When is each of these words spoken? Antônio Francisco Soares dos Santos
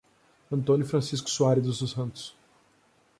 Antônio 0.51 0.83
Francisco 0.83 1.29
Soares 1.29 1.61
dos 1.63 1.91
Santos 1.91 2.35